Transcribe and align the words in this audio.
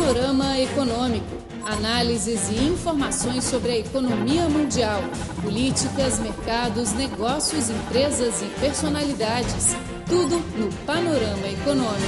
Panorama 0.00 0.58
Econômico. 0.58 1.26
Análises 1.62 2.48
e 2.48 2.54
informações 2.64 3.44
sobre 3.44 3.72
a 3.72 3.78
economia 3.78 4.48
mundial, 4.48 5.02
políticas, 5.42 6.18
mercados, 6.18 6.94
negócios, 6.94 7.68
empresas 7.68 8.40
e 8.40 8.46
personalidades. 8.58 9.74
Tudo 10.08 10.38
no 10.56 10.72
Panorama 10.86 11.46
Econômico. 11.46 12.00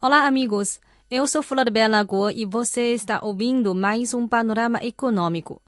Olá, 0.00 0.26
amigos. 0.26 0.80
Eu 1.10 1.26
sou 1.26 1.42
Flor 1.42 1.70
Bela 1.70 2.02
Guo 2.02 2.30
e 2.30 2.46
você 2.46 2.94
está 2.94 3.20
ouvindo 3.22 3.74
mais 3.74 4.14
um 4.14 4.26
Panorama 4.26 4.82
Econômico. 4.82 5.60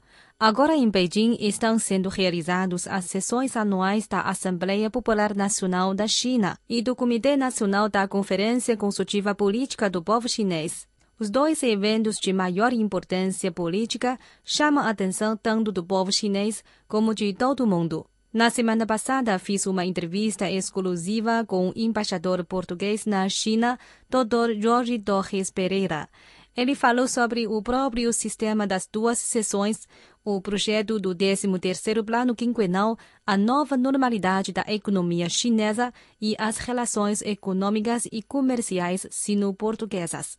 Agora 0.43 0.75
em 0.75 0.89
Beijing 0.89 1.37
estão 1.39 1.77
sendo 1.77 2.09
realizadas 2.09 2.87
as 2.87 3.05
sessões 3.05 3.55
anuais 3.55 4.07
da 4.07 4.21
Assembleia 4.21 4.89
Popular 4.89 5.35
Nacional 5.35 5.93
da 5.93 6.07
China 6.07 6.57
e 6.67 6.81
do 6.81 6.95
Comitê 6.95 7.37
Nacional 7.37 7.87
da 7.87 8.07
Conferência 8.07 8.75
Consultiva 8.75 9.35
Política 9.35 9.87
do 9.87 10.01
Povo 10.01 10.27
Chinês. 10.27 10.87
Os 11.19 11.29
dois 11.29 11.61
eventos 11.61 12.17
de 12.17 12.33
maior 12.33 12.73
importância 12.73 13.51
política 13.51 14.17
chamam 14.43 14.83
a 14.83 14.89
atenção 14.89 15.37
tanto 15.37 15.71
do 15.71 15.83
povo 15.83 16.11
chinês 16.11 16.63
como 16.87 17.13
de 17.13 17.33
todo 17.33 17.59
o 17.59 17.67
mundo. 17.67 18.03
Na 18.33 18.49
semana 18.49 18.87
passada, 18.87 19.37
fiz 19.37 19.67
uma 19.67 19.85
entrevista 19.85 20.49
exclusiva 20.49 21.45
com 21.45 21.69
o 21.69 21.73
embaixador 21.75 22.43
português 22.43 23.05
na 23.05 23.29
China, 23.29 23.77
Dr. 24.09 24.59
Jorge 24.59 24.97
Torres 24.97 25.51
Pereira. 25.51 26.09
Ele 26.55 26.75
falou 26.75 27.07
sobre 27.07 27.47
o 27.47 27.61
próprio 27.61 28.11
sistema 28.11 28.67
das 28.67 28.85
duas 28.85 29.17
sessões, 29.19 29.87
o 30.23 30.39
projeto 30.41 30.99
do 30.99 31.15
13º 31.15 32.05
Plano 32.05 32.35
Quinquenal, 32.35 32.97
a 33.25 33.35
nova 33.35 33.75
normalidade 33.75 34.51
da 34.51 34.63
economia 34.67 35.27
chinesa 35.29 35.93
e 36.21 36.35
as 36.37 36.57
relações 36.57 37.21
econômicas 37.21 38.07
e 38.11 38.21
comerciais 38.21 39.07
sino-portuguesas. 39.09 40.37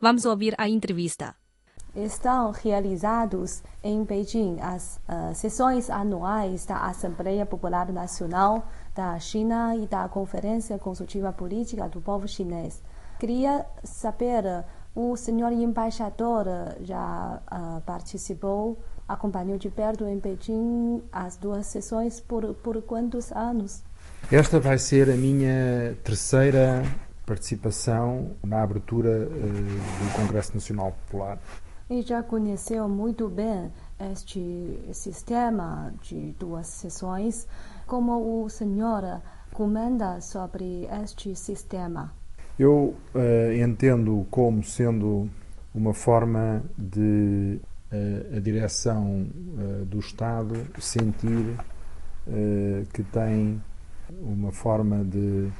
Vamos 0.00 0.24
ouvir 0.24 0.54
a 0.58 0.68
entrevista. 0.68 1.34
Estão 1.94 2.50
realizados 2.50 3.62
em 3.80 4.02
Beijing 4.02 4.58
as 4.60 5.00
uh, 5.08 5.32
sessões 5.32 5.88
anuais 5.88 6.66
da 6.66 6.86
Assembleia 6.86 7.46
Popular 7.46 7.92
Nacional 7.92 8.66
da 8.92 9.16
China 9.20 9.76
e 9.76 9.86
da 9.86 10.08
Conferência 10.08 10.76
Consultiva 10.76 11.32
Política 11.32 11.88
do 11.88 12.00
Povo 12.00 12.26
Chinês. 12.26 12.82
Queria 13.20 13.64
saber 13.84 14.64
o 14.94 15.16
senhor 15.16 15.52
embaixador 15.52 16.46
já 16.82 17.40
uh, 17.50 17.80
participou, 17.82 18.78
acompanhou 19.08 19.58
de 19.58 19.68
perto 19.70 20.04
em 20.06 20.18
Pequim 20.18 21.02
as 21.12 21.36
duas 21.36 21.66
sessões 21.66 22.20
por, 22.20 22.54
por 22.54 22.80
quantos 22.82 23.30
anos? 23.32 23.82
Esta 24.30 24.58
vai 24.58 24.78
ser 24.78 25.10
a 25.10 25.16
minha 25.16 25.96
terceira 26.02 26.82
participação 27.26 28.30
na 28.42 28.62
abertura 28.62 29.10
uh, 29.10 29.30
do 29.30 30.16
Congresso 30.16 30.54
Nacional 30.54 30.92
Popular. 30.92 31.38
E 31.88 32.02
já 32.02 32.22
conheceu 32.22 32.88
muito 32.88 33.28
bem 33.28 33.70
este 34.12 34.90
sistema 34.92 35.92
de 36.02 36.34
duas 36.38 36.66
sessões. 36.66 37.46
Como 37.86 38.44
o 38.44 38.48
senhor 38.48 39.20
comenta 39.52 40.20
sobre 40.20 40.88
este 41.02 41.36
sistema? 41.36 42.12
Eu 42.58 42.94
uh, 43.14 43.52
entendo 43.62 44.26
como 44.30 44.62
sendo 44.62 45.28
uma 45.74 45.92
forma 45.92 46.62
de 46.78 47.60
a 48.36 48.40
direção 48.40 49.26
uh, 49.26 49.84
do 49.84 49.98
Estado 49.98 50.54
sentir 50.80 51.56
que 52.94 53.02
tem 53.02 53.62
uma 54.22 54.50
forma 54.50 55.04
de 55.04 55.50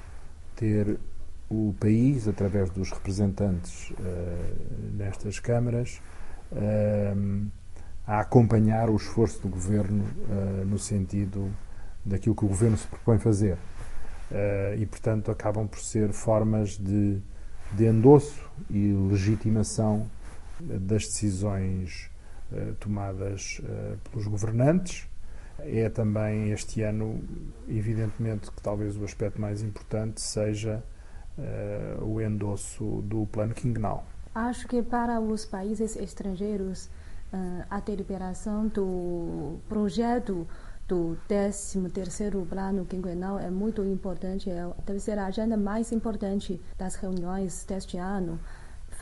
ter 0.56 0.98
o 1.50 1.74
país, 1.78 2.26
através 2.26 2.70
dos 2.70 2.90
representantes 2.90 3.92
nestas 4.96 5.38
câmaras, 5.38 6.00
a 8.06 8.20
acompanhar 8.20 8.88
o 8.88 8.96
esforço 8.96 9.42
do 9.42 9.48
governo 9.48 10.06
no 10.64 10.78
sentido 10.78 11.50
daquilo 12.02 12.34
que 12.34 12.46
o 12.46 12.48
governo 12.48 12.78
se 12.78 12.88
propõe 12.88 13.18
fazer. 13.18 13.58
E, 14.78 14.86
portanto, 14.86 15.30
acabam 15.30 15.68
por 15.68 15.80
ser 15.80 16.14
formas 16.14 16.78
de, 16.78 17.20
de 17.72 17.84
endosso 17.84 18.40
e 18.70 18.90
legitimação 18.90 20.08
das 20.58 21.04
decisões 21.04 22.10
tomadas 22.80 23.60
uh, 23.60 23.96
pelos 24.10 24.26
governantes. 24.26 25.08
É 25.60 25.88
também 25.88 26.50
este 26.50 26.82
ano, 26.82 27.22
evidentemente, 27.68 28.50
que 28.50 28.60
talvez 28.60 28.96
o 28.96 29.04
aspecto 29.04 29.40
mais 29.40 29.62
importante 29.62 30.20
seja 30.20 30.82
o 32.02 32.20
endosso 32.20 33.02
do 33.02 33.26
plano 33.26 33.54
quinquenal. 33.54 34.04
Acho 34.34 34.68
que 34.68 34.82
para 34.82 35.20
os 35.20 35.44
países 35.44 35.96
estrangeiros 35.96 36.88
a 37.70 37.80
deliberação 37.80 38.66
do 38.68 39.58
projeto 39.68 40.46
do 40.86 41.16
13º 41.28 42.46
Plano 42.46 42.84
Quinquenal 42.84 43.38
é 43.38 43.50
muito 43.50 43.82
importante, 43.84 44.50
é, 44.50 44.68
deve 44.84 45.00
ser 45.00 45.18
a 45.18 45.26
agenda 45.26 45.56
mais 45.56 45.92
importante 45.92 46.60
das 46.76 46.94
reuniões 46.96 47.64
deste 47.64 47.96
ano. 47.96 48.38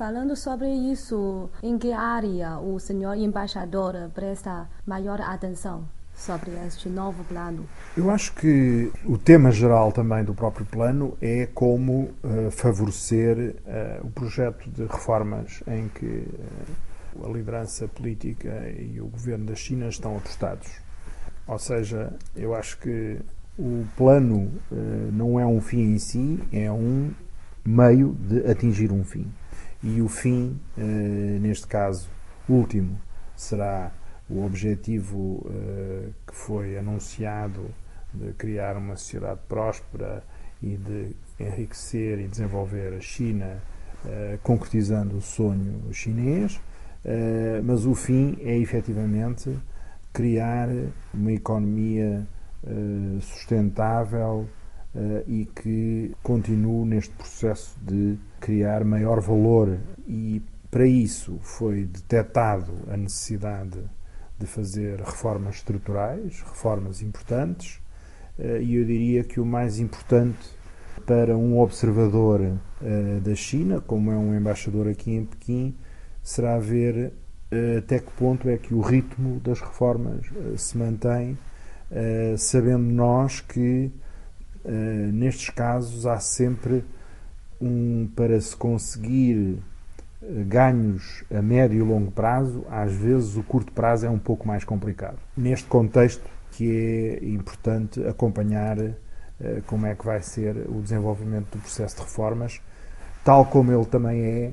Falando 0.02 0.34
sobre 0.34 0.68
isso, 0.68 1.48
em 1.62 1.78
que 1.78 1.92
área 1.92 2.58
o 2.58 2.76
senhor 2.80 3.16
embaixador 3.16 4.10
presta 4.12 4.68
maior 4.84 5.20
atenção? 5.20 5.88
sobre 6.12 6.50
este 6.66 6.88
novo 6.88 7.22
plano? 7.22 7.64
Eu 7.96 8.10
acho 8.10 8.34
que 8.34 8.90
o 9.04 9.16
tema 9.16 9.52
geral 9.52 9.92
também 9.92 10.24
do 10.24 10.34
próprio 10.34 10.66
plano 10.66 11.16
é 11.22 11.46
como 11.54 12.10
uh, 12.24 12.50
favorecer 12.50 13.54
uh, 13.64 14.04
o 14.04 14.10
projeto 14.10 14.68
de 14.70 14.82
reformas 14.86 15.62
em 15.68 15.88
que 15.88 16.26
uh, 17.14 17.24
a 17.24 17.28
liderança 17.28 17.86
política 17.86 18.68
e 18.76 19.00
o 19.00 19.06
governo 19.06 19.46
da 19.46 19.54
China 19.54 19.86
estão 19.86 20.16
apostados. 20.16 20.68
Ou 21.46 21.60
seja, 21.60 22.12
eu 22.34 22.56
acho 22.56 22.76
que 22.78 23.20
o 23.56 23.86
plano 23.96 24.50
não 25.12 25.38
é 25.38 25.46
um 25.46 25.60
fim 25.60 25.94
em 25.94 25.98
si, 25.98 26.40
é 26.52 26.72
um 26.72 27.12
meio 27.64 28.14
de 28.14 28.44
atingir 28.50 28.90
um 28.90 29.04
fim. 29.04 29.30
E 29.82 30.00
o 30.00 30.08
fim, 30.08 30.60
uh, 30.78 30.80
neste 31.40 31.66
caso 31.66 32.08
último, 32.48 33.00
será 33.34 33.90
o 34.30 34.44
objetivo 34.44 35.44
uh, 35.44 36.14
que 36.26 36.34
foi 36.34 36.78
anunciado 36.78 37.66
de 38.14 38.32
criar 38.34 38.76
uma 38.76 38.96
sociedade 38.96 39.40
próspera 39.48 40.22
e 40.62 40.76
de 40.76 41.16
enriquecer 41.40 42.20
e 42.20 42.28
desenvolver 42.28 42.94
a 42.94 43.00
China, 43.00 43.60
concretizando 44.42 45.16
o 45.16 45.20
sonho 45.20 45.92
chinês. 45.92 46.60
mas 47.64 47.86
o 47.86 47.94
fim 47.94 48.36
é 48.40 48.56
efetivamente 48.58 49.56
criar 50.12 50.68
uma 51.14 51.32
economia 51.32 52.26
sustentável 53.20 54.46
e 55.26 55.46
que 55.46 56.14
continue 56.22 56.86
neste 56.86 57.14
processo 57.14 57.78
de 57.80 58.18
criar 58.40 58.84
maior 58.84 59.20
valor. 59.20 59.78
E 60.06 60.42
para 60.70 60.86
isso 60.86 61.38
foi 61.40 61.84
detectado 61.84 62.72
a 62.88 62.96
necessidade 62.96 63.78
de 64.38 64.46
fazer 64.46 65.00
reformas 65.00 65.56
estruturais, 65.56 66.42
reformas 66.42 67.00
importantes, 67.00 67.80
uh, 68.38 68.60
e 68.60 68.74
eu 68.74 68.84
diria 68.84 69.24
que 69.24 69.40
o 69.40 69.46
mais 69.46 69.78
importante 69.78 70.50
para 71.06 71.36
um 71.36 71.58
observador 71.58 72.58
da 73.22 73.34
China, 73.34 73.80
como 73.80 74.12
é 74.12 74.16
um 74.16 74.36
embaixador 74.36 74.86
aqui 74.86 75.10
em 75.12 75.24
Pequim, 75.24 75.74
será 76.22 76.58
ver 76.58 77.12
eh, 77.52 77.76
até 77.78 77.98
que 77.98 78.10
ponto 78.12 78.48
é 78.48 78.56
que 78.56 78.74
o 78.74 78.80
ritmo 78.80 79.38
das 79.40 79.60
reformas 79.60 80.24
eh, 80.34 80.56
se 80.56 80.78
mantém, 80.78 81.36
eh, 81.90 82.34
sabendo 82.38 82.84
nós 82.84 83.40
que 83.42 83.92
nestes 84.64 85.50
casos 85.50 86.06
há 86.06 86.18
sempre 86.18 86.84
um 87.60 88.08
para 88.14 88.40
se 88.40 88.56
conseguir 88.56 89.58
ganhos 90.46 91.24
a 91.34 91.42
médio 91.42 91.78
e 91.78 91.82
longo 91.82 92.10
prazo, 92.10 92.64
às 92.70 92.92
vezes 92.92 93.36
o 93.36 93.42
curto 93.42 93.72
prazo 93.72 94.06
é 94.06 94.10
um 94.10 94.18
pouco 94.18 94.46
mais 94.46 94.64
complicado. 94.64 95.18
Neste 95.36 95.66
contexto 95.66 96.22
que 96.52 97.20
é 97.20 97.26
importante 97.26 98.04
acompanhar 98.06 98.76
como 99.66 99.86
é 99.86 99.94
que 99.94 100.04
vai 100.04 100.22
ser 100.22 100.56
o 100.68 100.80
desenvolvimento 100.80 101.50
do 101.50 101.58
processo 101.58 101.96
de 101.96 102.02
reformas, 102.02 102.60
tal 103.24 103.46
como 103.46 103.72
ele 103.72 103.84
também 103.86 104.22
é 104.22 104.52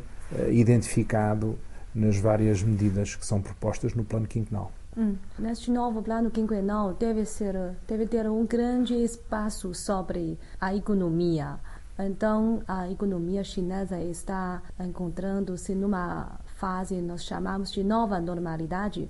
identificado 0.49 1.57
nas 1.93 2.17
várias 2.17 2.63
medidas 2.63 3.15
que 3.15 3.25
são 3.25 3.41
propostas 3.41 3.93
no 3.93 4.03
plano 4.03 4.27
quinquenal. 4.27 4.71
Hum. 4.99 5.15
Neste 5.39 5.71
novo 5.71 6.01
plano 6.01 6.29
quinquenal 6.29 6.93
deve 6.93 7.23
ser 7.23 7.55
deve 7.87 8.05
ter 8.05 8.29
um 8.29 8.45
grande 8.45 8.93
espaço 8.95 9.73
sobre 9.73 10.37
a 10.59 10.75
economia. 10.75 11.57
Então, 11.97 12.61
a 12.67 12.89
economia 12.89 13.41
chinesa 13.41 13.97
está 14.01 14.61
encontrando-se 14.77 15.73
numa 15.73 16.37
fase 16.57 17.01
nós 17.01 17.23
chamamos 17.23 17.71
de 17.71 17.81
nova 17.81 18.19
normalidade. 18.19 19.09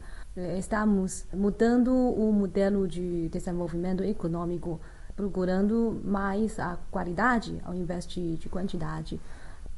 Estamos 0.59 1.25
mudando 1.33 1.91
o 1.91 2.31
modelo 2.31 2.87
de 2.87 3.27
desenvolvimento 3.29 4.03
econômico 4.03 4.79
procurando 5.15 5.99
mais 6.03 6.59
a 6.59 6.77
qualidade 6.91 7.59
ao 7.65 7.73
invés 7.73 8.05
de, 8.05 8.37
de 8.37 8.47
quantidade. 8.47 9.19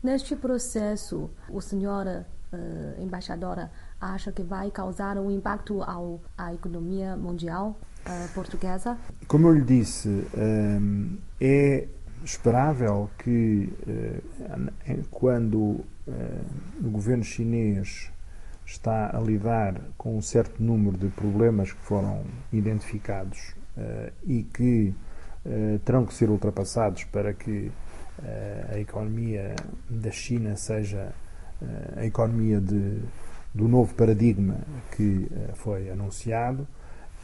Neste 0.03 0.35
processo, 0.35 1.29
o 1.49 1.61
senhor 1.61 2.05
uh, 2.05 3.01
embaixadora 3.01 3.71
acha 4.01 4.31
que 4.31 4.41
vai 4.41 4.71
causar 4.71 5.17
um 5.17 5.29
impacto 5.29 5.83
ao, 5.83 6.19
à 6.37 6.53
economia 6.53 7.15
mundial 7.15 7.77
uh, 8.05 8.33
portuguesa? 8.33 8.97
Como 9.27 9.47
eu 9.47 9.53
lhe 9.53 9.61
disse, 9.61 10.09
um, 10.35 11.17
é 11.39 11.87
esperável 12.25 13.09
que 13.19 13.71
uh, 13.87 15.03
quando 15.11 15.57
uh, 15.57 15.85
o 16.83 16.89
governo 16.89 17.23
chinês 17.23 18.11
está 18.65 19.15
a 19.15 19.19
lidar 19.19 19.79
com 19.97 20.17
um 20.17 20.21
certo 20.21 20.61
número 20.61 20.97
de 20.97 21.09
problemas 21.09 21.71
que 21.71 21.81
foram 21.81 22.23
identificados 22.53 23.53
e 24.25 24.43
que 24.43 24.93
terão 25.83 26.05
que 26.05 26.13
ser 26.13 26.29
ultrapassados 26.29 27.03
para 27.05 27.33
que 27.33 27.69
a 28.71 28.79
economia 28.79 29.55
da 29.89 30.11
China 30.11 30.55
seja 30.55 31.11
a 31.97 32.05
economia 32.05 32.61
de 32.61 33.01
do 33.53 33.67
novo 33.67 33.93
paradigma 33.93 34.57
que 34.95 35.27
uh, 35.29 35.55
foi 35.55 35.89
anunciado. 35.89 36.67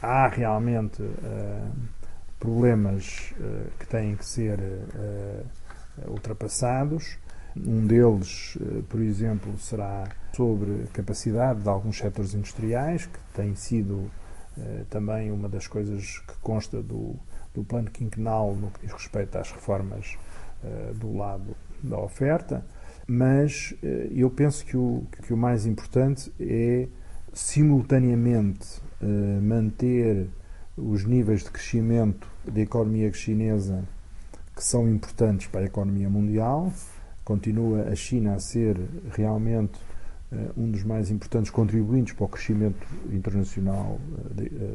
Há 0.00 0.28
realmente 0.28 1.02
uh, 1.02 1.72
problemas 2.38 3.32
uh, 3.40 3.70
que 3.78 3.86
têm 3.86 4.14
que 4.14 4.24
ser 4.24 4.58
ultrapassados. 6.06 7.18
Um 7.56 7.86
deles, 7.86 8.56
por 8.88 9.00
exemplo, 9.00 9.58
será 9.58 10.08
sobre 10.32 10.84
capacidade 10.92 11.60
de 11.60 11.68
alguns 11.68 11.98
setores 11.98 12.34
industriais, 12.34 13.06
que 13.06 13.18
tem 13.34 13.56
sido 13.56 14.08
também 14.90 15.32
uma 15.32 15.48
das 15.48 15.66
coisas 15.66 16.20
que 16.20 16.34
consta 16.40 16.80
do, 16.80 17.16
do 17.52 17.64
plano 17.64 17.90
quinquenal 17.90 18.54
no 18.54 18.70
que 18.70 18.86
diz 18.86 18.92
respeito 18.92 19.36
às 19.38 19.50
reformas 19.50 20.16
do 20.94 21.16
lado 21.16 21.56
da 21.82 21.98
oferta 21.98 22.64
mas 23.08 23.74
eh, 23.82 24.10
eu 24.14 24.28
penso 24.28 24.66
que 24.66 24.76
o, 24.76 25.02
que 25.22 25.32
o 25.32 25.36
mais 25.36 25.64
importante 25.64 26.30
é 26.38 26.86
simultaneamente 27.32 28.82
eh, 29.00 29.40
manter 29.40 30.28
os 30.76 31.04
níveis 31.04 31.42
de 31.42 31.50
crescimento 31.50 32.28
da 32.44 32.60
economia 32.60 33.10
chinesa 33.14 33.82
que 34.54 34.62
são 34.62 34.86
importantes 34.86 35.46
para 35.46 35.62
a 35.62 35.64
economia 35.64 36.10
mundial. 36.10 36.70
Continua 37.24 37.84
a 37.84 37.94
China 37.94 38.34
a 38.34 38.38
ser 38.38 38.78
realmente 39.16 39.80
eh, 40.30 40.50
um 40.54 40.70
dos 40.70 40.84
mais 40.84 41.10
importantes 41.10 41.50
contribuintes 41.50 42.12
para 42.12 42.26
o 42.26 42.28
crescimento 42.28 42.86
internacional 43.10 43.98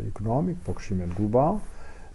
económico, 0.07 0.59
para 0.61 0.71
o 0.71 0.75
crescimento 0.75 1.13
global. 1.13 1.61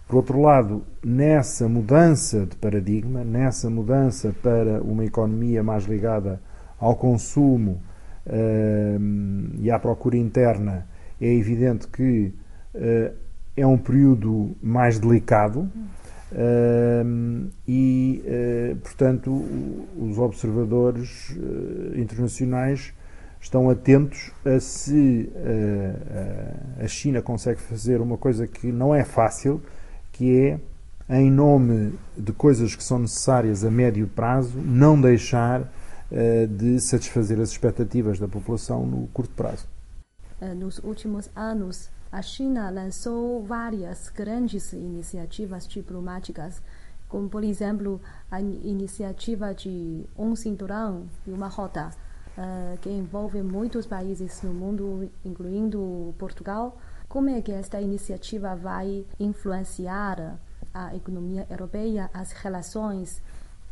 Por 0.09 0.15
outro 0.15 0.41
lado, 0.41 0.83
nessa 1.05 1.69
mudança 1.69 2.43
de 2.43 2.55
paradigma, 2.55 3.23
nessa 3.23 3.69
mudança 3.69 4.35
para 4.41 4.81
uma 4.81 5.05
economia 5.05 5.61
mais 5.61 5.85
ligada 5.85 6.41
ao 6.79 6.95
consumo 6.95 7.79
uh, 8.25 8.99
e 9.59 9.69
à 9.69 9.77
procura 9.77 10.17
interna, 10.17 10.87
é 11.21 11.31
evidente 11.31 11.87
que 11.87 12.33
uh, 12.73 13.13
é 13.55 13.67
um 13.67 13.77
período 13.77 14.57
mais 14.63 14.97
delicado 14.97 15.69
uh, 16.31 17.49
e, 17.67 18.23
portanto, 18.81 19.31
os 19.95 20.17
observadores 20.17 21.37
internacionais 21.95 22.95
estão 23.39 23.69
atentos 23.69 24.31
a 24.43 24.59
se 24.59 25.31
a 26.83 26.87
China 26.87 27.21
consegue 27.21 27.61
fazer 27.61 28.01
uma 28.01 28.17
coisa 28.17 28.47
que 28.47 28.71
não 28.71 28.95
é 28.95 29.03
fácil 29.03 29.61
que 30.19 30.59
é, 31.07 31.21
em 31.21 31.31
nome 31.31 31.97
de 32.17 32.33
coisas 32.33 32.75
que 32.75 32.83
são 32.83 32.99
necessárias 32.99 33.63
a 33.63 33.71
médio 33.71 34.05
prazo, 34.05 34.57
não 34.57 34.99
deixar 34.99 35.61
uh, 35.61 36.47
de 36.47 36.77
satisfazer 36.81 37.39
as 37.39 37.51
expectativas 37.51 38.19
da 38.19 38.27
população 38.27 38.85
no 38.85 39.07
curto 39.07 39.33
prazo. 39.33 39.65
Eh, 40.41 40.53
nos 40.53 40.77
últimos 40.79 41.29
anos, 41.33 41.89
a 42.11 42.21
China 42.21 42.69
lançou 42.69 43.41
várias 43.45 44.09
grandes 44.09 44.73
iniciativas 44.73 45.65
diplomáticas, 45.65 46.61
como, 47.07 47.29
por 47.29 47.45
exemplo, 47.45 48.01
a 48.29 48.41
iniciativa 48.41 49.53
de 49.53 50.03
um 50.17 50.35
cinturão 50.35 51.05
e 51.25 51.31
uma 51.31 51.47
rota, 51.47 51.91
uh, 52.37 52.77
que 52.79 52.89
envolve 52.89 53.41
muitos 53.41 53.85
países 53.85 54.41
no 54.43 54.53
mundo, 54.53 55.09
incluindo 55.23 56.13
Portugal 56.17 56.77
como 57.09 57.29
é 57.29 57.41
que 57.41 57.51
esta 57.51 57.81
iniciativa 57.81 58.55
vai 58.55 59.03
influenciar 59.19 60.39
a 60.73 60.95
economia 60.95 61.45
europeia, 61.49 62.09
as 62.13 62.31
relações 62.31 63.21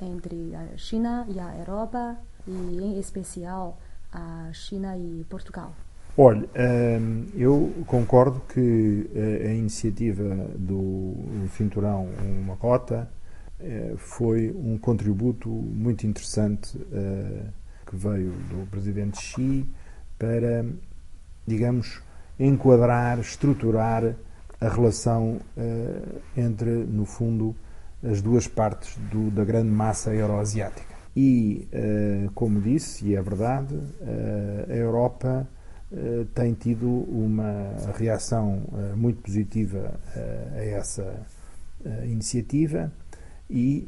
entre 0.01 0.55
a 0.55 0.75
China 0.77 1.25
e 1.29 1.39
a 1.39 1.55
Europa 1.55 2.17
e, 2.47 2.51
em 2.51 2.99
especial, 2.99 3.77
a 4.11 4.49
China 4.51 4.97
e 4.97 5.23
Portugal? 5.29 5.71
Olha, 6.17 6.49
hum, 6.99 7.27
eu 7.35 7.71
concordo 7.85 8.41
que 8.51 9.07
a 9.45 9.53
iniciativa 9.53 10.23
do 10.55 11.13
Cinturão 11.55 12.09
Uma 12.41 12.55
Rota 12.55 13.07
eh, 13.59 13.93
foi 13.97 14.51
um 14.51 14.77
contributo 14.77 15.49
muito 15.49 16.05
interessante 16.05 16.79
eh, 16.91 17.45
que 17.85 17.95
veio 17.95 18.31
do 18.49 18.67
presidente 18.69 19.19
Xi 19.19 19.65
para, 20.17 20.65
digamos, 21.45 22.01
enquadrar, 22.39 23.19
estruturar 23.19 24.15
a 24.59 24.69
relação 24.69 25.39
uh, 25.55 26.21
entre, 26.35 26.69
no 26.69 27.05
fundo, 27.05 27.55
as 28.03 28.21
duas 28.21 28.47
partes 28.47 28.97
do, 29.11 29.29
da 29.31 29.43
grande 29.43 29.69
massa 29.69 30.13
euroasiática. 30.13 30.95
E, 31.15 31.67
uh, 31.73 32.31
como 32.33 32.61
disse, 32.61 33.07
e 33.07 33.15
é 33.15 33.21
verdade, 33.21 33.73
uh, 33.75 34.71
a 34.71 34.75
Europa 34.75 35.47
tem 36.35 36.53
tido 36.53 36.85
uma 36.85 37.71
reação 37.97 38.61
muito 38.93 39.21
positiva 39.21 39.97
a 40.53 40.61
essa 40.61 41.25
iniciativa 42.03 42.91
e, 43.49 43.87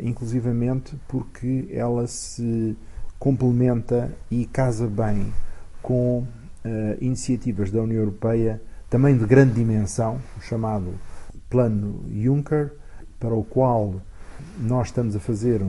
inclusivamente, 0.00 0.98
porque 1.06 1.68
ela 1.70 2.06
se 2.06 2.74
complementa 3.18 4.10
e 4.30 4.46
casa 4.46 4.86
bem 4.86 5.34
com 5.82 6.26
uh, 6.64 6.96
iniciativas 7.00 7.70
da 7.70 7.82
União 7.82 8.00
Europeia, 8.00 8.60
também 8.88 9.16
de 9.16 9.24
grande 9.26 9.54
dimensão, 9.54 10.18
o 10.38 10.40
chamado 10.40 10.94
Plano 11.50 12.04
Juncker, 12.10 12.72
para 13.20 13.34
o 13.34 13.44
qual 13.44 13.94
nós 14.58 14.88
estamos 14.88 15.14
a 15.14 15.20
fazer 15.20 15.62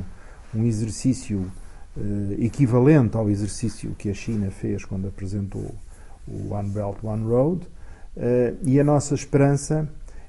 um, 0.53 0.63
exercício 0.63 1.51
uh, 1.97 2.33
equivalente 2.39 3.17
ao 3.17 3.29
exercício 3.29 3.95
que 3.97 4.09
a 4.09 4.13
China 4.13 4.49
fez 4.51 4.85
quando 4.85 5.07
apresentou 5.07 5.73
o 6.27 6.53
One 6.53 6.69
Belt, 6.69 6.97
One 7.03 7.25
Road, 7.25 7.65
uh, 7.65 8.57
e 8.63 8.79
a 8.79 8.83
nossa 8.83 9.13
esperança 9.13 9.87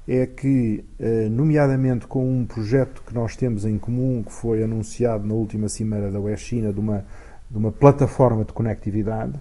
é 0.09 0.25
que, 0.25 0.85
nomeadamente 1.33 2.07
com 2.07 2.31
um 2.31 2.47
projeto 2.47 3.03
que 3.05 3.13
nós 3.13 3.35
temos 3.35 3.65
em 3.65 3.77
comum, 3.77 4.23
que 4.23 4.33
foi 4.33 4.63
anunciado 4.63 5.27
na 5.27 5.35
última 5.35 5.69
cimeira 5.69 6.13
da 6.13 6.21
West-China, 6.21 6.73
de 6.73 6.79
uma, 6.79 7.05
de 7.51 7.59
uma 7.59 7.73
plataforma 7.73 8.45
de 8.45 8.53
conectividade, 8.53 9.33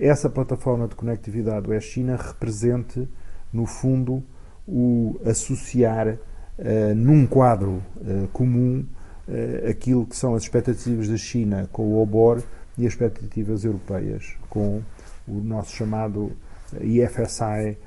essa 0.00 0.30
plataforma 0.30 0.86
de 0.86 0.94
conectividade 0.94 1.68
West-China 1.68 2.16
represente, 2.16 3.08
no 3.52 3.66
fundo, 3.66 4.22
o 4.66 5.20
associar 5.24 6.08
uh, 6.58 6.94
num 6.94 7.26
quadro 7.26 7.82
uh, 7.96 8.28
comum 8.32 8.84
uh, 9.28 9.68
aquilo 9.68 10.06
que 10.06 10.16
são 10.16 10.34
as 10.34 10.44
expectativas 10.44 11.08
da 11.08 11.16
China 11.16 11.68
com 11.72 11.82
o 11.82 12.02
OBOR 12.02 12.42
e 12.78 12.86
as 12.86 12.92
expectativas 12.92 13.64
europeias 13.64 14.34
com 14.48 14.82
o 15.26 15.34
nosso 15.34 15.74
chamado 15.74 16.32
IFSI, 16.80 17.78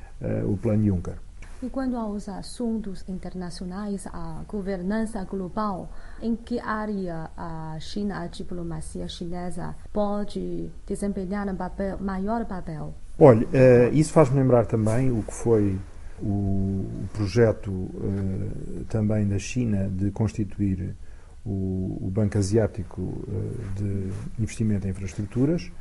o 0.45 0.57
Plano 0.57 0.85
Juncker. 0.85 1.26
E 1.61 1.69
quando 1.69 1.97
aos 1.97 2.29
assuntos 2.29 3.03
internacionais, 3.09 4.05
a 4.13 4.43
governança 4.47 5.23
global, 5.23 5.89
em 6.21 6.35
que 6.35 6.59
área 6.59 7.31
a 7.35 7.77
China, 7.79 8.21
a 8.21 8.27
diplomacia 8.27 9.07
chinesa, 9.07 9.75
pode 9.91 10.69
desempenhar 10.85 11.47
um 11.49 11.55
papel, 11.55 11.97
maior 11.99 12.45
papel? 12.45 12.93
Olha, 13.17 13.47
uh, 13.47 13.91
isso 13.91 14.13
faz-me 14.13 14.39
lembrar 14.39 14.67
também 14.67 15.11
o 15.11 15.23
que 15.23 15.33
foi 15.33 15.79
o, 16.21 16.85
projeto 17.13 17.71
uh, 17.71 18.85
também 18.87 19.27
da 19.27 19.39
China 19.39 19.89
de 19.89 20.11
constituir 20.11 20.95
o, 21.43 22.11
Banco 22.13 22.37
Asiático 22.37 23.01
uh, 23.01 23.73
de 23.75 24.11
Investimento 24.39 24.85
em 24.85 24.91
Infraestruturas, 24.91 25.71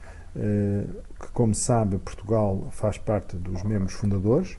que, 1.19 1.29
como 1.33 1.55
sabe, 1.55 1.97
Portugal 1.97 2.69
faz 2.71 2.99
parte 2.99 3.37
dos 3.37 3.63
membros 3.63 3.95
fundadores 3.95 4.59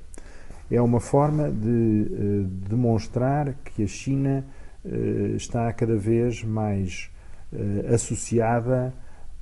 é 0.69 0.81
uma 0.81 0.99
forma 0.99 1.49
de 1.49 1.67
uh, 1.67 2.43
demonstrar 2.69 3.53
que 3.63 3.83
a 3.83 3.87
China 3.87 4.45
uh, 4.83 5.35
está 5.35 5.71
cada 5.71 5.95
vez 5.95 6.43
mais 6.43 7.09
uh, 7.53 7.93
associada 7.93 8.93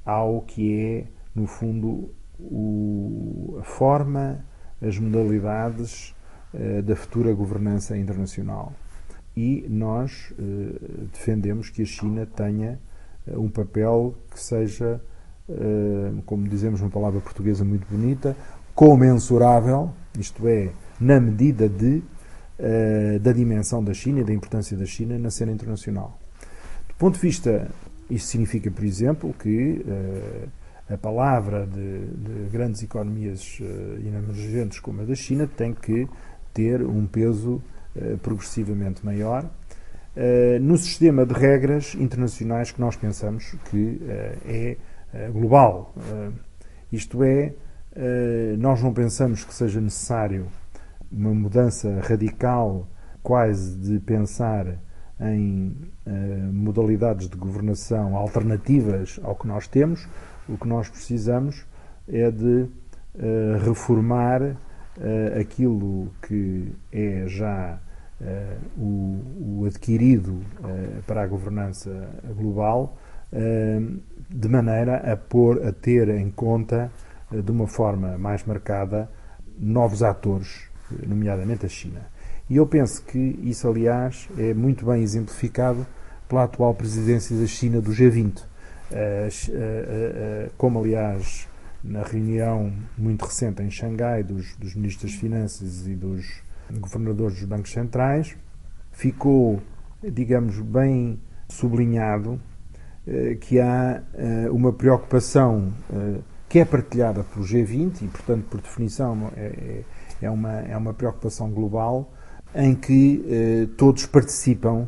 ao 0.06 0.42
que 0.42 0.80
é, 0.80 1.06
no 1.34 1.48
fundo, 1.48 2.12
o, 2.40 3.58
a 3.60 3.64
forma, 3.64 4.46
as 4.82 5.00
modalidades 5.00 6.14
da 6.86 6.96
futura 6.96 7.34
governança 7.34 7.98
internacional. 7.98 8.72
e 9.36 9.66
nós 9.68 10.34
defendemos 11.12 11.70
que 11.70 11.82
a 11.82 11.86
China 11.86 12.26
tenha 12.26 12.80
um 13.28 13.50
papel 13.50 14.16
que 14.32 14.40
seja, 14.40 15.02
como 16.26 16.48
dizemos 16.48 16.80
uma 16.80 16.90
palavra 16.90 17.20
portuguesa 17.20 17.66
muito 17.66 17.86
bonita, 17.90 18.38
comensurável, 18.74 19.92
isto 20.18 20.48
é, 20.48 20.72
na 21.00 21.20
medida 21.20 21.68
de, 21.68 22.02
da 23.22 23.32
dimensão 23.34 23.84
da 23.84 23.94
China 23.94 24.22
e 24.22 24.24
da 24.24 24.34
importância 24.34 24.78
da 24.78 24.86
China 24.86 25.20
na 25.20 25.30
cena 25.30 25.52
internacional. 25.52 26.18
Do 26.88 26.96
ponto 26.96 27.16
de 27.16 27.22
vista, 27.22 27.70
isto 28.10 28.30
significa, 28.30 28.72
por 28.72 28.84
exemplo, 28.86 29.36
que 29.38 29.84
a 30.90 30.98
palavra 30.98 31.66
de, 31.66 32.06
de 32.06 32.50
grandes 32.52 32.84
economias 32.84 33.60
uh, 33.60 34.08
emergentes 34.08 34.80
como 34.80 35.02
a 35.02 35.06
da 35.06 35.16
China 35.16 35.48
tem 35.48 35.74
que 35.74 36.08
ter 36.54 36.84
um 36.84 37.08
peso 37.08 37.62
uh, 37.96 38.18
progressivamente 38.20 39.04
maior 39.04 39.44
uh, 39.44 40.60
no 40.62 40.78
sistema 40.78 41.26
de 41.26 41.34
regras 41.34 41.96
internacionais 41.96 42.72
que 42.72 42.80
nós 42.80 42.96
pensamos 42.96 43.56
que 43.70 44.00
é 44.46 44.78
global. 45.32 45.96
isto 46.92 47.24
é, 47.24 47.54
nós 48.58 48.84
não 48.84 48.94
pensamos 48.94 49.46
que 49.46 49.54
seja 49.54 49.80
necessário 49.80 50.48
uma 51.12 51.34
mudança 51.34 52.02
radical, 52.02 52.88
quase 53.24 53.78
de 53.78 54.00
pensar 54.00 54.78
em 55.20 55.76
modalidades 56.52 57.30
de 57.30 57.38
governação 57.38 58.16
alternativas 58.16 59.20
ao 59.24 59.36
que 59.36 59.48
nós 59.48 59.68
temos, 59.68 60.08
o 60.48 60.58
que 60.58 60.68
nós 60.68 60.90
precisamos 60.90 61.66
é 62.08 62.30
de 62.30 62.68
uh, 63.16 63.58
reformar 63.66 64.42
uh, 64.42 65.40
aquilo 65.40 66.12
que 66.22 66.72
é 66.92 67.24
já 67.28 67.80
uh, 68.22 68.82
o, 68.82 69.62
o, 69.62 69.66
adquirido 69.66 70.42
para 71.08 71.24
a 71.24 71.28
governança 71.28 72.10
global, 72.36 72.98
de 74.30 74.48
maneira 74.48 75.12
a 75.12 75.18
pôr, 75.18 75.66
a 75.68 75.72
ter 75.74 76.08
em 76.10 76.32
conta 76.32 76.90
de 77.32 77.52
uma 77.52 77.68
forma 77.68 78.18
mais 78.18 78.46
marcada 78.46 79.10
novos 79.60 80.02
atores, 80.02 80.70
nomeadamente 81.06 81.66
a 81.66 81.70
China. 81.70 82.02
E 82.50 82.58
eu 82.58 82.68
penso 82.68 83.04
que 83.04 83.40
isso, 83.44 83.68
aliás, 83.68 84.30
é 84.38 84.54
muito 84.54 84.86
bem 84.86 85.02
exemplificado 85.02 85.86
pela 86.28 86.44
atual 86.44 86.74
presidência 86.74 87.36
da 87.36 87.46
China 87.48 87.82
do 87.82 87.92
G20 87.92 88.44
como 90.58 90.80
aliás 90.80 91.48
na 91.84 92.04
reunião 92.04 92.74
muito 92.98 93.26
recente 93.26 93.62
em 93.62 93.70
Xangai 93.70 94.24
dos, 94.24 94.56
dos 94.56 94.76
ministros 94.76 95.12
das 95.12 95.20
Finanças 95.20 95.88
e 95.88 95.96
dos 95.96 96.44
governadores 96.72 97.38
dos 97.38 97.46
bancos 97.46 97.72
centrais, 97.72 98.36
ficou, 98.92 99.62
digamos, 100.02 100.60
bem 100.62 101.20
sublinhado 101.48 102.42
eh, 103.06 103.36
que 103.40 103.60
há 103.60 104.02
eh, 104.16 104.50
uma 104.50 104.74
preocupação 104.74 105.72
eh, 105.94 106.22
que 106.50 106.58
é 106.58 106.66
partilhada 106.66 107.24
pelo 107.24 107.46
G20 107.46 108.02
e, 108.02 108.08
portanto, 108.08 108.46
por 108.50 108.62
definição, 108.62 109.32
é, 109.36 109.84
é, 110.22 110.30
uma, 110.30 110.60
é 110.62 110.76
uma 110.78 110.94
preocupação 110.94 111.50
global 111.50 112.12
em 112.54 112.74
que 112.74 113.70
todos 113.76 114.06
participam 114.06 114.88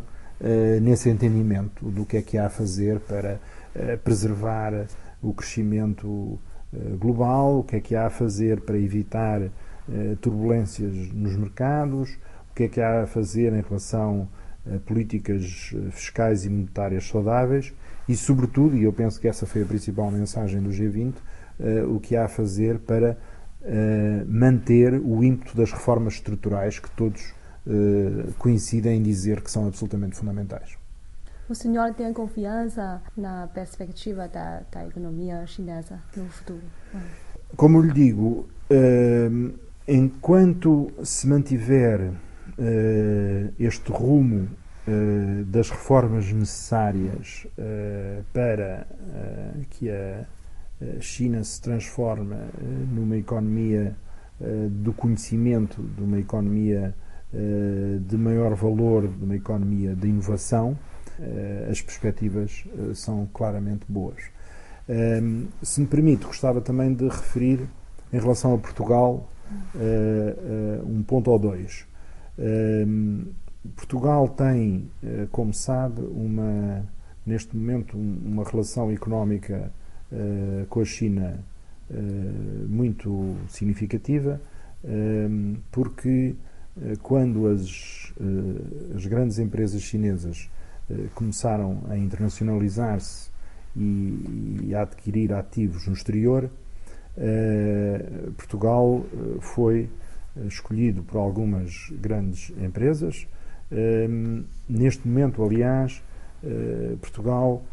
nesse 0.81 1.09
entendimento 1.09 1.89
do 1.89 2.05
que 2.05 2.15
é 2.15 2.21
que 2.21 2.37
há 2.37 2.45
a 2.45 2.49
fazer 2.49 3.01
para 3.01 3.41
preservar 4.05 4.87
o 5.21 5.33
crescimento 5.33 6.39
eh, 6.73 6.95
global, 6.97 7.59
o 7.59 7.63
que 7.63 7.77
é 7.77 7.79
que 7.79 7.95
há 7.95 8.07
a 8.07 8.09
fazer 8.09 8.61
para 8.61 8.77
evitar 8.77 9.41
eh, 9.41 9.51
turbulências 10.21 10.93
nos 11.13 11.35
mercados, 11.35 12.17
o 12.51 12.55
que 12.55 12.63
é 12.63 12.67
que 12.67 12.81
há 12.81 13.03
a 13.03 13.07
fazer 13.07 13.53
em 13.53 13.61
relação 13.61 14.27
a 14.65 14.77
políticas 14.79 15.73
eh, 15.73 15.91
fiscais 15.91 16.45
e 16.45 16.49
monetárias 16.49 17.07
saudáveis 17.07 17.73
e, 18.07 18.15
sobretudo, 18.15 18.75
e 18.75 18.83
eu 18.83 18.93
penso 18.93 19.19
que 19.19 19.27
essa 19.27 19.45
foi 19.45 19.63
a 19.63 19.65
principal 19.65 20.11
mensagem 20.11 20.61
do 20.61 20.69
G20, 20.69 21.13
o 21.89 21.99
que 21.99 22.15
há 22.15 22.25
a 22.25 22.27
fazer 22.27 22.77
para 22.77 23.17
manter 24.27 24.93
o 24.93 25.23
ímpeto 25.23 25.55
das 25.55 25.71
reformas 25.71 26.15
estruturais 26.15 26.79
que 26.79 26.89
todos 26.91 27.33
coincidem 28.37 28.97
em 28.97 29.03
dizer 29.03 29.41
que 29.41 29.51
são 29.51 29.67
absolutamente 29.67 30.15
fundamentais. 30.15 30.77
O 31.49 31.55
senhor 31.55 31.93
tem 31.93 32.11
confiança 32.13 33.01
na 33.15 33.47
perspectiva 33.47 34.27
da, 34.27 34.61
da 34.71 34.85
economia 34.85 35.45
chinesa 35.47 35.99
no 36.15 36.25
futuro? 36.29 36.63
Como 37.55 37.81
lhe 37.81 37.93
digo, 37.93 38.47
uh, 38.71 39.53
enquanto 39.87 40.91
se 41.03 41.27
mantiver 41.27 42.11
este 43.59 43.91
rumo 43.91 44.47
das 45.45 45.69
reformas 45.69 46.31
necessárias 46.31 47.45
para 48.33 48.87
que 49.69 49.89
a 49.89 50.25
China 50.99 51.43
se 51.43 51.61
transforme 51.61 52.35
numa 52.93 53.17
economia 53.17 53.95
do 54.69 54.93
conhecimento, 54.93 55.81
de 55.81 56.03
uma 56.03 56.19
economia 56.19 56.93
de 58.05 58.17
maior 58.17 58.53
valor, 58.53 59.07
de 59.07 59.23
uma 59.23 59.35
economia 59.35 59.95
de 59.95 60.07
inovação, 60.07 60.77
eh, 61.19 61.67
as 61.71 61.81
perspectivas 61.81 62.63
eh, 62.67 62.93
são 62.93 63.27
claramente 63.33 63.85
boas. 63.89 64.23
Ehm, 64.87 65.45
se 65.63 65.81
me 65.81 65.87
permite, 65.87 66.25
gostava 66.25 66.61
também 66.61 66.93
de 66.93 67.05
referir, 67.07 67.67
em 68.13 68.19
relação 68.19 68.53
a 68.53 68.57
Portugal, 68.57 69.29
eh, 69.75 70.81
um 70.85 71.01
ponto 71.03 71.31
ou 71.31 71.39
dois. 71.39 71.85
Ehm, 72.37 73.25
Portugal 73.75 74.29
tem, 74.29 74.89
como 75.31 75.53
sabe, 75.53 76.01
uma, 76.01 76.85
neste 77.25 77.55
momento 77.57 77.97
uma 77.97 78.45
relação 78.45 78.89
económica 78.91 79.73
com 80.69 80.79
a 80.79 80.85
China 80.85 81.39
muito 82.67 83.35
significativa, 83.49 84.41
ehm, 84.83 85.55
porque 85.71 86.35
quando 87.01 87.47
as, 87.47 88.13
as 88.95 89.05
grandes 89.05 89.39
empresas 89.39 89.81
chinesas 89.81 90.49
eh, 90.89 91.07
começaram 91.13 91.83
a 91.89 91.97
internacionalizar-se 91.97 93.29
e, 93.75 94.63
e, 94.63 94.75
a 94.75 94.83
adquirir 94.83 95.33
ativos 95.33 95.85
no 95.85 95.93
exterior, 95.93 96.49
eh, 97.17 98.29
Portugal 98.37 99.05
eh, 99.13 99.37
foi 99.41 99.89
escolhido 100.45 101.03
por 101.03 101.17
algumas 101.17 101.89
grandes 101.99 102.51
empresas. 102.63 103.27
neste 104.69 105.05
momento, 105.07 105.43
aliás, 105.43 106.03
Portugal, 107.01 107.63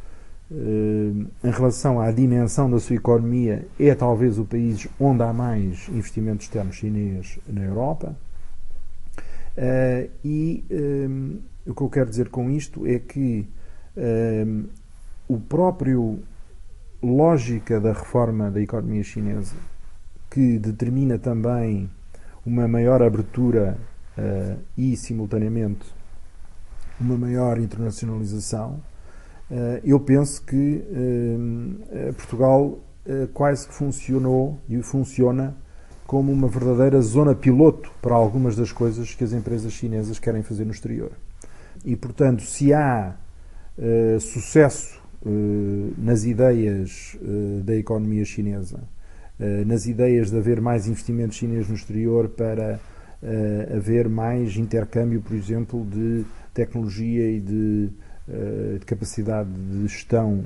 em 0.50 1.50
relação 1.50 2.00
à 2.00 2.10
dimensão 2.12 2.70
da 2.70 2.78
sua 2.78 2.96
economia, 2.96 3.66
é 3.78 3.94
talvez 3.94 4.38
o 4.38 4.44
país 4.44 4.86
onde 5.00 5.22
há 5.22 5.32
mais 5.32 5.88
investimento 5.88 6.42
externo 6.42 6.72
chinês 6.72 7.38
na 7.48 7.62
Europa. 7.64 8.14
e 10.24 10.64
o 11.66 11.74
que 11.74 11.82
eu 11.82 11.88
quero 11.88 12.10
dizer 12.10 12.28
com 12.28 12.50
isto 12.50 12.86
é 12.86 12.98
que 12.98 13.46
o 15.28 15.40
próprio 15.40 16.20
lógica 17.02 17.80
da 17.80 17.92
reforma 17.92 18.50
da 18.50 18.60
economia 18.60 19.02
chinesa, 19.02 19.56
que 20.30 20.58
determina 20.58 21.18
também 21.18 21.90
uma 22.44 22.66
maior 22.68 23.02
abertura 23.02 23.78
e, 24.76 24.96
simultaneamente, 24.96 25.86
uma 27.00 27.16
maior 27.16 27.58
internacionalização, 27.58 28.80
eu 29.82 30.00
penso 30.00 30.42
que 30.44 30.84
uh, 30.90 32.12
Portugal 32.14 32.78
quase 33.34 33.68
que 33.68 33.74
funcionou 33.74 34.58
e 34.68 34.80
funciona 34.82 35.54
como 36.06 36.32
uma 36.32 36.48
verdadeira 36.48 37.00
zona 37.02 37.34
piloto 37.34 37.90
para 38.00 38.14
algumas 38.14 38.56
das 38.56 38.72
coisas 38.72 39.14
que 39.14 39.22
as 39.22 39.32
empresas 39.32 39.72
chinesas 39.72 40.18
querem 40.18 40.42
fazer 40.42 40.64
no 40.64 40.70
exterior. 40.70 41.12
E, 41.84 41.94
portanto, 41.96 42.42
se 42.42 42.72
há 42.72 43.14
sucesso 44.20 45.02
nas 45.98 46.24
ideias 46.24 47.18
da 47.62 47.76
economia 47.76 48.24
chinesa, 48.24 48.80
nas 49.66 49.86
ideias 49.86 50.30
de 50.30 50.38
haver 50.38 50.62
mais 50.62 50.86
investimento 50.86 51.34
chinês 51.34 51.68
no 51.68 51.74
exterior 51.74 52.30
para 52.30 52.80
haver 53.74 54.08
mais 54.08 54.56
intercâmbio, 54.56 55.20
por 55.20 55.34
exemplo, 55.34 55.84
de 55.84 56.24
tecnologia 56.54 57.30
e 57.30 57.40
de, 57.40 57.90
de 58.26 58.86
capacidade 58.86 59.50
de 59.50 59.86
gestão 59.86 60.44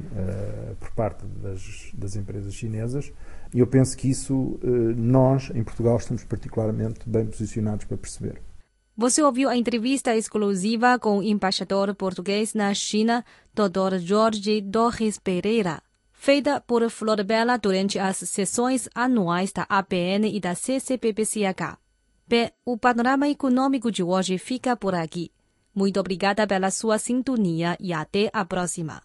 por 0.81 0.91
parte 0.93 1.25
das, 1.43 1.93
das 1.95 2.17
empresas 2.17 2.53
chinesas, 2.55 3.13
eu 3.55 3.67
penso 3.67 3.97
que 3.97 4.11
isso 4.11 4.59
nós, 4.97 5.51
em 5.55 5.63
Portugal, 5.63 5.97
estamos 5.97 6.25
particularmente 6.25 7.01
bem 7.07 7.27
posicionados 7.27 7.85
para 7.85 7.97
perceber. 7.97 8.41
Você 9.01 9.23
ouviu 9.23 9.49
a 9.49 9.57
entrevista 9.57 10.17
exclusiva 10.17 10.99
com 10.99 11.19
o 11.19 11.23
embaixador 11.23 11.95
português 11.95 12.53
na 12.53 12.75
China, 12.75 13.25
Dr. 13.55 13.99
Jorge 14.01 14.61
Torres 14.61 15.21
Pereira, 15.21 15.81
feita 16.13 16.61
por 16.61 16.91
Flor 16.91 17.23
Bela 17.23 17.57
durante 17.57 17.97
as 17.97 18.17
sessões 18.17 18.89
anuais 18.93 19.53
da 19.53 19.65
APN 19.69 20.27
e 20.27 20.41
da 20.41 20.57
CCPPCH. 20.57 21.79
Bem, 22.27 22.51
o 22.67 22.77
panorama 22.77 23.29
econômico 23.29 23.89
de 23.93 24.03
hoje 24.03 24.37
fica 24.37 24.77
por 24.77 24.97
aqui. 24.97 25.31
Muito 25.79 26.01
obrigada 26.01 26.45
pela 26.45 26.73
sua 26.73 26.99
sintonia 26.99 27.77
e 27.79 27.93
até 27.93 28.29
a 28.33 28.45
próxima. 28.45 29.01